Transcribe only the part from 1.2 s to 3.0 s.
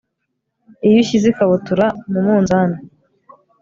ikabutura mu munzani